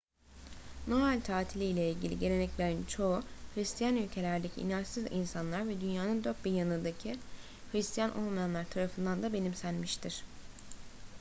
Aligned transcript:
noel 0.91 1.19
tatili 1.21 1.65
ile 1.69 1.91
ilgili 1.91 2.19
geleneklerin 2.19 2.83
çoğu 2.85 3.23
hıristiyan 3.55 3.95
ülkelerdeki 3.95 4.61
inançsız 4.61 5.11
insanlar 5.11 5.67
ve 5.67 5.81
dünyanın 5.81 6.23
dört 6.23 6.45
bir 6.45 6.51
yanındaki 6.51 7.15
hıristiyan 7.71 8.17
olmayanlar 8.17 8.69
tarafından 8.69 9.23
da 9.23 9.33
benimsenmiştir 9.33 10.23